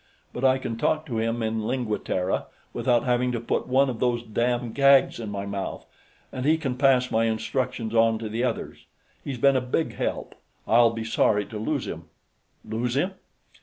[0.33, 3.99] But I can talk to him in Lingua Terra without having to put one of
[3.99, 5.85] those damn gags in my mouth,
[6.31, 8.87] and he can pass my instructions on to the others.
[9.23, 10.33] He's been a big help;
[10.67, 12.05] I'll be sorry to lose him."
[12.65, 13.11] "Lose him?"